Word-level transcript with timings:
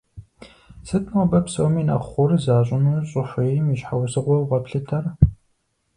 Сыт 0.87 1.05
нобэ 1.13 1.39
псоми 1.45 1.81
нэхъ 1.87 2.07
гъур 2.11 2.31
защӏыну 2.43 2.95
щӏыхуейм 3.09 3.65
и 3.73 3.75
щхьэусыгъуэу 3.79 4.47
къэплъытэр? 4.49 5.05